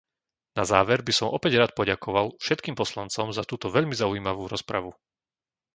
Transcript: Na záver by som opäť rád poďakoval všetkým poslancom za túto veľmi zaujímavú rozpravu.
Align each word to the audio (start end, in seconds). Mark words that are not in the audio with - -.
Na 0.57 0.63
záver 0.73 0.99
by 1.07 1.13
som 1.19 1.29
opäť 1.37 1.53
rád 1.61 1.71
poďakoval 1.79 2.27
všetkým 2.43 2.73
poslancom 2.81 3.27
za 3.37 3.43
túto 3.51 3.67
veľmi 3.75 3.93
zaujímavú 4.01 4.43
rozpravu. 4.53 4.91